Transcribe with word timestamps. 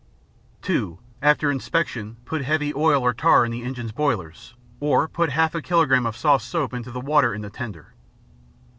(2) 0.63 0.97
After 1.21 1.51
inspection 1.51 2.17
put 2.25 2.41
heavy 2.43 2.73
oil 2.73 3.03
or 3.03 3.13
tar 3.13 3.45
in 3.45 3.51
the 3.51 3.61
engines' 3.61 3.91
boilers, 3.91 4.55
or 4.79 5.07
put 5.07 5.29
half 5.29 5.53
a 5.53 5.61
kilogram 5.61 6.07
of 6.07 6.17
soft 6.17 6.43
soap 6.43 6.73
into 6.73 6.89
the 6.89 6.99
water 6.99 7.35
in 7.35 7.41
the 7.43 7.51
tender. 7.51 7.93